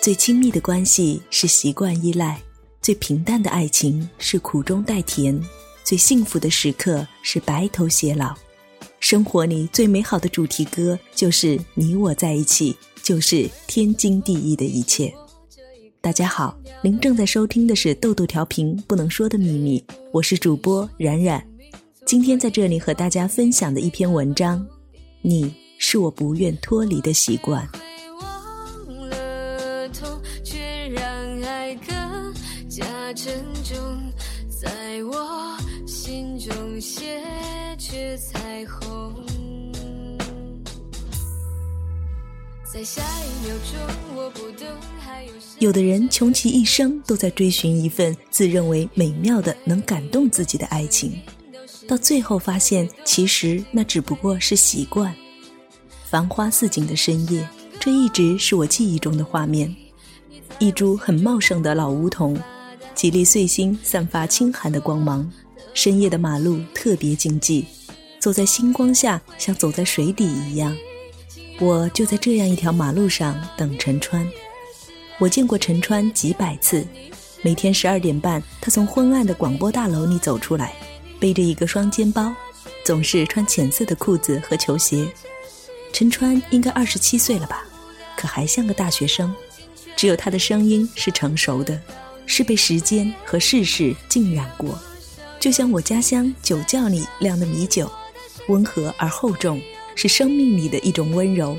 [0.00, 2.42] 最亲密的关系是习惯依赖，
[2.82, 5.40] 最平淡的爱情是苦中带甜，
[5.84, 8.34] 最幸福的时刻是白头偕老。
[8.98, 15.12] 生活里最美好的主题歌就是你我在一起，就是天经地义的一切。
[16.00, 21.44] 大家好，您正在收听的是豆豆调频不能说的秘密，我是主播冉冉。
[22.06, 24.64] 今天在这里和大家分享的一篇文章，
[25.20, 27.68] 你是我不愿脱离的习惯。
[34.60, 35.56] 在我
[35.86, 37.20] 心中写
[37.76, 39.31] 却彩虹。
[42.74, 42.80] 有
[45.58, 51.12] 有的人穷其一生都在追寻一份自认为美妙的、能感动自己的爱情，
[51.86, 55.14] 到最后发现，其实那只不过是习惯。
[56.08, 57.46] 繁花似锦的深夜，
[57.78, 59.74] 这一直是我记忆中的画面。
[60.58, 62.40] 一株很茂盛的老梧桐。
[62.94, 65.30] 几粒碎星散发清寒的光芒，
[65.74, 67.64] 深夜的马路特别静寂，
[68.18, 70.74] 走在星光下像走在水底一样。
[71.62, 74.28] 我就在这样一条马路上等陈川。
[75.18, 76.84] 我见过陈川几百次，
[77.40, 80.74] 每天十二点半，他从昏暗的广播大楼里走出来，
[81.20, 82.34] 背着一个双肩包，
[82.84, 85.06] 总是穿浅色的裤子和球鞋。
[85.92, 87.64] 陈川应该二十七岁了吧，
[88.16, 89.32] 可还像个大学生，
[89.94, 91.80] 只有他的声音是成熟的。
[92.26, 94.76] 是被时间和世事浸染过，
[95.38, 97.88] 就像我家乡酒窖里酿的米酒，
[98.48, 99.60] 温和而厚重，
[99.94, 101.56] 是生命里的一种温柔。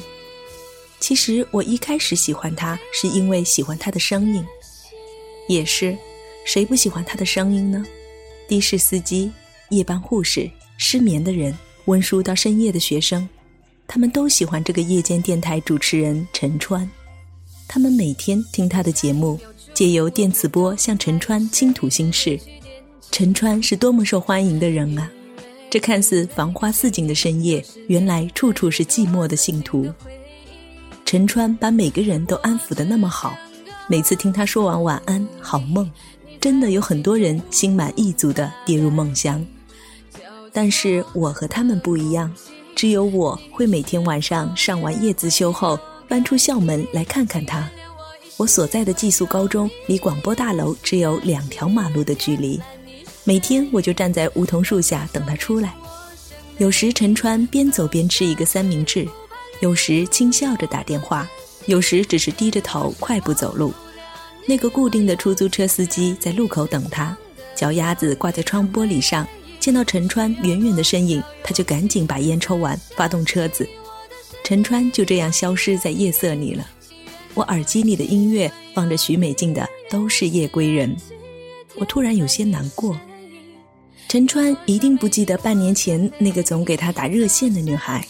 [1.00, 4.46] 其实我一开始喜欢他，是因为喜欢他的声音，
[5.48, 5.98] 也是，
[6.46, 7.86] 谁不喜欢他的声音呢？
[8.48, 9.32] 的士司机、
[9.70, 13.28] 夜班护士、失眠的人、温书到深夜的学生，
[13.88, 16.90] 他们都喜欢这个夜间电台主持人陈川，
[17.68, 19.40] 他们每天听他的节目。
[19.74, 22.40] 借由电磁波向陈川倾吐心事，
[23.10, 25.12] 陈川是多么受欢迎的人啊！
[25.74, 29.92] 这看似繁花似锦的深夜，原来处处是寂寞的信徒。
[31.04, 33.36] 陈川把每个人都安抚得那么好，
[33.88, 35.90] 每次听他说完晚安好梦，
[36.40, 39.44] 真的有很多人心满意足地跌入梦乡。
[40.52, 42.32] 但是我和他们不一样，
[42.76, 47.68] 只有我会每天晚上上完夜自修后，搬出校门来看看他。
[48.38, 52.62] 我所在的寄宿高中离广播大楼只有两条马路的距离，
[53.26, 55.74] 每天我就站在梧桐树下等他出来。
[56.58, 59.08] 有时陈川边走边吃一个三明治，
[59.62, 61.28] 有时轻笑着打电话，
[61.66, 63.74] 有时只是低着头快步走路。
[64.46, 67.18] 那个固定的出租车司机在路口等他，
[67.56, 69.26] 脚丫子挂在窗玻璃上，
[69.58, 73.68] 见到陈川远远的身影，他就赶紧把烟抽完，发动车子。
[74.44, 76.68] 陈川就这样消失在夜色里了。
[77.34, 80.94] 我耳机里的音乐放着许美静的《都是夜归人》，
[81.76, 83.00] 我突然有些难过。
[84.14, 88.08] 陈川一定不记得半年前那个总给他打热线的女孩，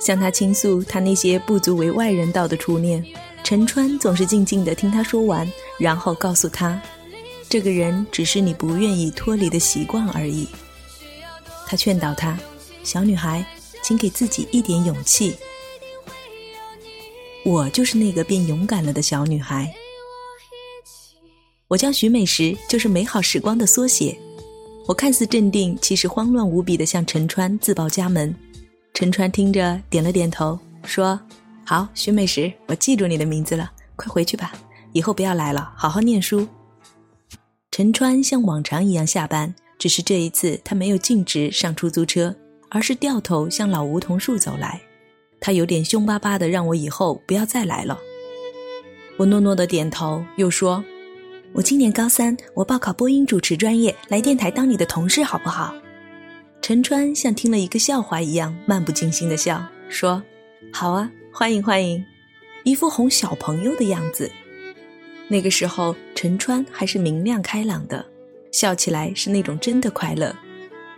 [0.00, 3.04] 向他倾诉他那些不足为外人道的初恋。
[3.42, 5.46] 陈川总是静静地听他说完，
[5.78, 6.80] 然后告诉他，
[7.46, 10.48] 这个人只是你不愿意脱离的习惯而已。
[11.66, 12.38] 他劝导他，
[12.82, 13.44] 小女孩，
[13.82, 15.36] 请给自己一点勇气。
[17.44, 19.70] 我就是那个变勇敢了的小女孩。
[21.68, 24.18] 我叫徐美石，就是美好时光的缩写。
[24.86, 28.34] 我看似镇定，其实慌乱无比的向陈川自报家门。
[28.92, 31.18] 陈川听着点了点头，说
[31.64, 33.72] ：“好，徐美石，我记住你的名字了。
[33.96, 34.52] 快回去吧，
[34.92, 36.46] 以后不要来了，好好念书。”
[37.72, 42.36] 陈川像往常一样下班，只是这一次他没有径直上出租车，
[42.68, 44.78] 而是掉头向老梧桐树走来。
[45.40, 47.98] 他有点凶巴巴的，让我以后不要再来了。
[49.16, 50.84] 我诺诺的点头，又说
[51.54, 55.72] ：“我今年高三，我报考播音主持专业，来电台当你的同事好不好？”
[56.60, 60.20] 陈川像听了一个笑话一样，漫不经心的笑，说
[60.74, 62.04] ：“好啊，欢迎欢迎。”
[62.64, 64.28] 一副哄小朋友的样子。
[65.28, 68.04] 那个时候，陈川还是明亮开朗的，
[68.50, 70.34] 笑起来是那种真的快乐。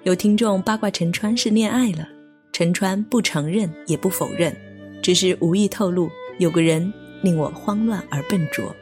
[0.05, 2.08] 有听众八卦陈川是恋爱了。
[2.50, 4.56] 陈川不承认也不否认，
[5.03, 6.08] 只是无意透露
[6.38, 8.75] 有个人令我慌乱而笨拙。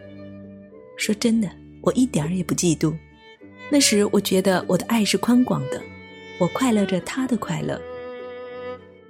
[0.97, 1.51] 说真的，
[1.85, 2.93] 我一点儿也不嫉妒。
[3.71, 5.81] 那时我觉得我的爱是宽广的，
[6.39, 7.81] 我快乐着他的快乐。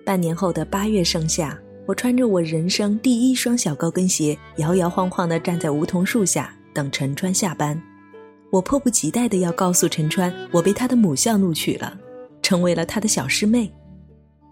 [0.04, 7.80] 半年后的八月盛夏，我穿着我人生第一双小高跟鞋，摇摇晃晃地站在梧桐树下等陈川下班。
[8.50, 11.98] 我迫不及待地要告诉陈川，我被他的母校录取了，
[12.42, 13.72] 成为了他的小师妹。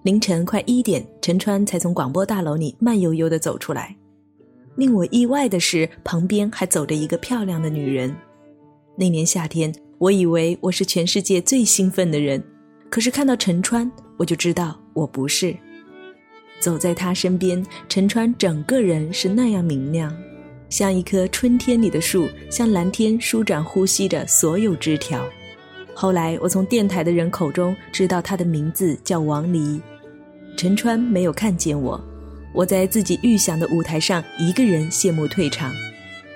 [0.03, 3.97] 凌晨快一点，陈川才从广播大楼里慢悠悠地走出来。
[4.77, 8.15] 令我意外的是，旁边还走着一个漂亮的女人。
[8.97, 12.43] 那年夏天，我以为我是全世界最兴奋的人，
[12.91, 15.57] 可是看到陈川，我就知道我不是。
[16.61, 20.15] 走在他身边，陈川整个人是那样明亮，
[20.69, 25.29] 像一棵春天里的树，向蓝天舒展呼吸着所有枝条。
[25.95, 29.81] 后来，我从电台的人口中知道他的名字叫王黎。
[30.57, 32.03] 陈川没有看见我，
[32.55, 35.73] 我在自己预想的舞台上一个人谢幕退场，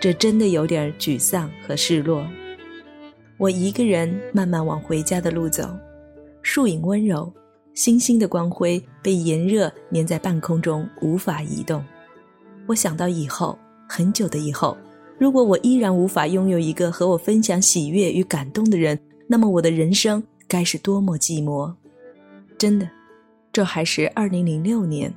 [0.01, 2.27] 这真的有点沮丧和失落。
[3.37, 5.69] 我一个人慢慢往回家的路走，
[6.43, 7.33] 树影温柔。
[7.75, 11.85] 星星的光辉被炎热粘在半空中，无法移动。
[12.67, 14.75] 我想到以后，很久的以后，
[15.19, 18.99] 如果我依然无法拥有一个和我分享喜悦与感动的人，
[19.29, 21.71] 那么我的人生该是多么寂寞！
[22.57, 22.89] 真的，
[23.53, 25.15] 这还是二零零六年。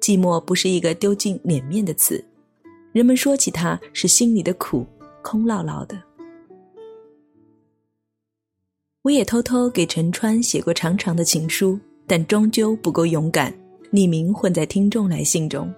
[0.00, 2.24] 寂寞不是一个丢尽脸面的词，
[2.92, 4.86] 人们说起它是心里的苦，
[5.22, 6.00] 空落落的。
[9.02, 13.52] 我也偷偷给陈川写过长长的情书，但终究不够勇敢，
[13.92, 15.72] 匿名混在听众来信中。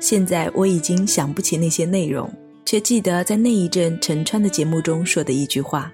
[0.00, 2.30] 现在我已经想不起那些内容，
[2.64, 5.92] 却记得在那一阵陈川的节目中说的一句话：“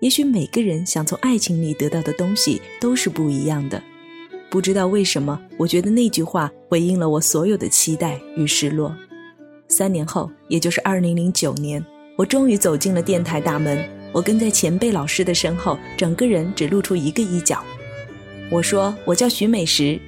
[0.00, 3.82] 也许每个人想从爱情里得到的东西都是不一样的。”
[4.52, 8.94] 不知道为什么，我觉得那句话回应了我所有的期待与失落。
[9.66, 11.82] 三年后，也就是二零零九年，
[12.18, 13.82] 我终于走进了电台大门。
[14.12, 17.64] 我跟在前辈老师的身后，整个人只露出一个衣角。
[18.50, 19.98] 我说：“我叫徐美石。”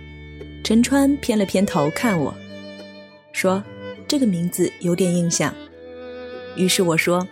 [0.62, 2.34] 陈川偏了偏头看我，
[3.32, 3.64] 说
[4.06, 5.54] ：“这个名字有点印象。”
[6.54, 7.26] 于是我说：“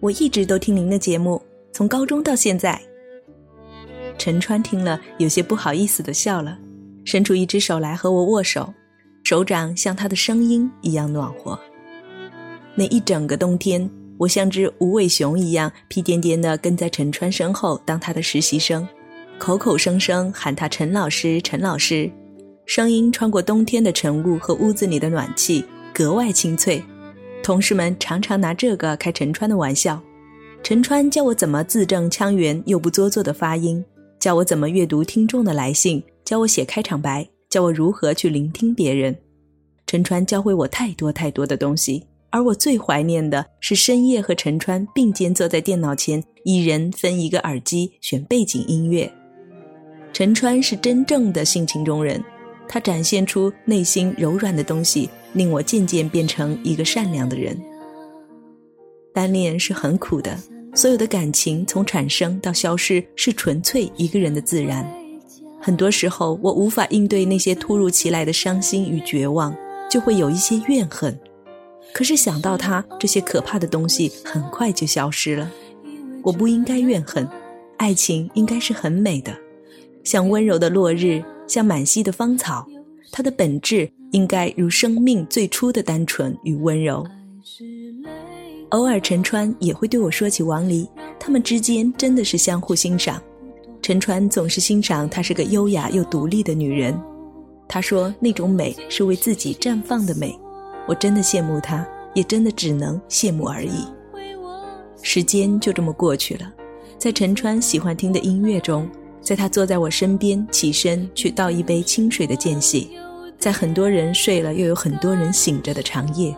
[0.00, 1.40] 我一直都听您的节目，
[1.72, 2.78] 从高中到现在。”
[4.20, 6.58] 陈川听了，有些不好意思的笑了，
[7.06, 8.70] 伸出一只手来和我握手，
[9.24, 11.58] 手掌像他的声音一样暖和。
[12.74, 13.90] 那一整个冬天。
[14.18, 18.86] 我像只无尾熊一样屁颠颠地跟在陈川身后当他的实习生，
[19.38, 22.10] 口口声声喊他陈老师，陈老师，
[22.66, 25.64] 声音穿过冬天的晨雾和屋子里的暖气，
[25.94, 26.84] 格外清脆。
[27.42, 29.98] 同事们常常拿这个开陈川的玩笑。
[30.62, 33.82] 陈川教我怎么字正腔圆又不做作的发音，
[34.20, 39.16] 教我怎么阅读听众的来信，教我写开场白，教我如何去聆听别人。
[39.86, 42.04] 陈川教会我太多太多的东西。
[42.32, 49.10] 而我最怀念的是深夜和陈川并肩坐在电脑前，一人分一个耳机选背景音乐。
[50.12, 52.22] 陈川是真正的性情中人，
[52.68, 57.58] 他展现出内心柔软的东西，令我渐渐变成一个善良的人。
[59.12, 60.38] 单恋是很苦的，
[60.74, 64.88] 所有的感情从产生到消失是纯粹一个人的自然。
[65.60, 69.54] 很多时候，我无法应对那些突如其来的伤心与绝望，
[69.90, 71.18] 就会有一些怨恨。
[71.92, 75.50] 可是想到他，这些可怕的东西很快就消失了。
[76.22, 77.28] 我不应该怨恨，
[77.76, 79.36] 爱情应该是很美的，
[80.04, 82.66] 像温柔的落日，像满溪的芳草。
[83.12, 87.04] 它的本质应该如生命最初的单纯与温柔。
[88.70, 93.20] 偶尔陈川也会对我说起王黎，他们之间真的是相互欣赏。
[93.82, 96.96] 陈川总是欣赏她是个优雅又独立的女人，
[97.66, 100.38] 他说那种美是为自己绽放的美。
[100.86, 101.84] 我真的羡慕她，
[102.14, 103.86] 也真的只能羡慕而已。
[105.02, 106.52] 时间就这么过去了，
[106.96, 108.88] 在陈川喜欢听的音乐中，
[109.20, 112.90] 在他坐在我身边起身去倒一杯清水的间隙，
[113.36, 116.32] 在很多人睡了又有很多人醒着的长夜。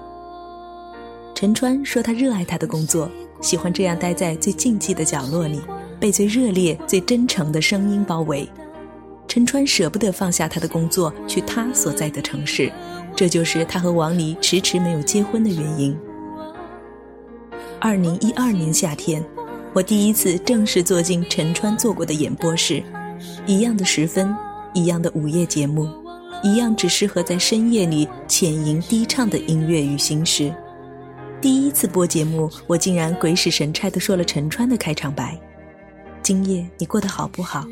[1.42, 5.60] 陈川说他热爱他的工作，喜欢这样待在最静寂的角落里，
[5.98, 8.48] 被最热烈、最真诚的声音包围。
[9.26, 12.70] 陈川舍不得放下他的工作，去他所在的城市。
[13.16, 15.98] 这就是他和王黎迟迟没有结婚的原因。
[17.80, 19.20] 二零一二年夏天，
[19.72, 22.80] 我第一次正式坐进陈川坐过的演播室，
[23.46, 24.32] 一样的时分，
[24.74, 25.88] 一样的午夜节目，
[26.44, 30.54] 一样只适合在深夜里浅吟低唱的音乐与心事。
[31.42, 35.36] 第一次播节目，我竟然鬼使神差地说了陈川的开场白
[36.22, 37.66] ：“今夜你过得好不好？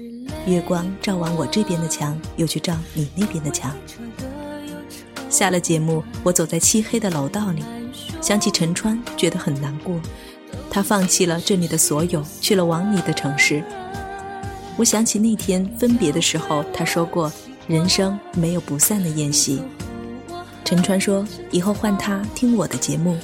[0.44, 3.72] 月光照完我这边的墙，又去照你那边的墙。”
[5.30, 7.62] 下了节目，我走在漆黑的楼道里，
[8.20, 9.94] 想起陈川，觉得很难过。
[10.68, 13.62] 他放弃了这里的所有，去了往你的城市。
[14.76, 17.32] 我想起那天分别的时候，他说过
[17.68, 19.62] ：“人生没有不散的宴席。
[20.64, 23.16] 陈川说：“以后换他听我的节目。”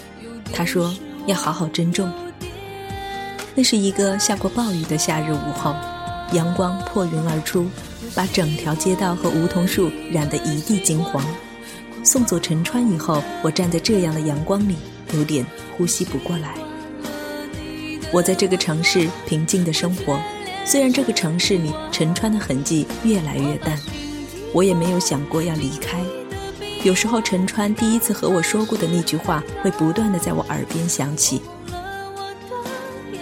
[0.56, 0.96] 他说
[1.28, 2.10] ：“要好好珍重。”
[3.54, 5.74] 那是一个下过暴雨的夏日午后，
[6.32, 7.66] 阳光破云而出，
[8.14, 11.22] 把整条街道和梧桐树染得一地金黄。
[12.02, 14.76] 送走陈川以后，我站在这样的阳光里，
[15.12, 15.44] 有点
[15.76, 16.54] 呼吸不过来。
[18.12, 20.18] 我在这个城市平静的生活，
[20.64, 23.78] 虽然这个城市里陈川的痕迹越来越淡，
[24.54, 25.98] 我也没有想过要离开。
[26.86, 31.42] 有时候，陈川第一次和我说过的那句话，会不断的在我耳边响起。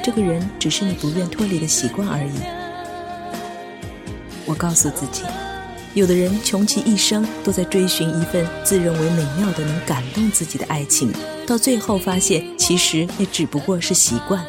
[0.03, 2.33] 这个人只是你不愿脱离的习惯而已。
[4.45, 5.23] 我告诉自己，
[5.95, 11.11] 有的人穷其一生都在追寻一份自认为美妙的、能感动自己的爱情，
[11.47, 14.45] 到最后发现，其实那只不过是习惯。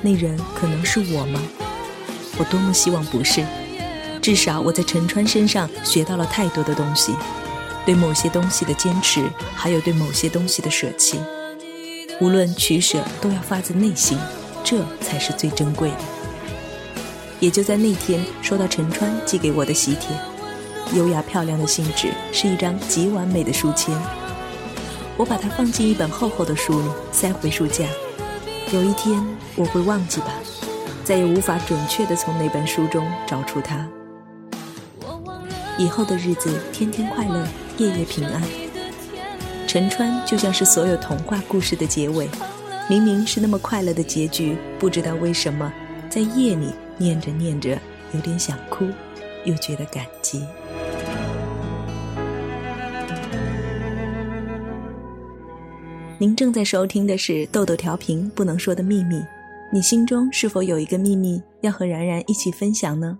[0.00, 1.38] 那人可能是我吗？
[2.38, 3.44] 我多么希望不是。
[4.22, 7.14] 至少我在陈川身上学到了太多的东西。
[7.86, 11.18] 对某些东西的坚持，还有对某些东西的舍弃，
[12.20, 14.18] 无论取舍，都要发自内心，
[14.62, 15.96] 这才是最珍贵的。
[17.40, 20.08] 也就在那天，收到陈川寄给我的喜帖，
[20.94, 23.96] 优雅漂亮的信纸是一张极完美的书签。
[25.16, 27.86] 我把它放进一本厚厚的书里，塞回书架。
[28.72, 29.20] 有一天
[29.56, 30.28] 我会忘记吧，
[31.02, 33.88] 再也无法准确地从那本书中找出它。
[35.78, 37.46] 以后的日子，天天快乐。
[37.80, 38.42] 夜夜平安。
[39.66, 42.28] 陈川就像是所有童话故事的结尾，
[42.90, 45.72] 明明是那么快乐的结局，不知道为什么，
[46.10, 47.78] 在夜里念着念着，
[48.12, 48.84] 有点想哭，
[49.46, 50.44] 又觉得感激。
[56.18, 59.22] 您正在收听的是豆豆调频不能说的秘密，
[59.72, 63.18] 你心中是否有一个秘密要和然然一起分享呢？